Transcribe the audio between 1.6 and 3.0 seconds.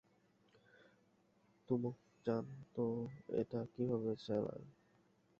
তুমক জান তো